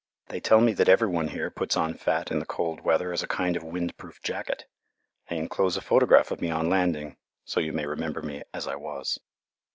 [0.29, 3.21] They tell me that every one here puts on fat in the cold weather as
[3.21, 4.65] a kind of windproof jacket.
[5.29, 8.77] I enclose a photograph of me on landing, so you may remember me as I
[8.77, 9.19] was.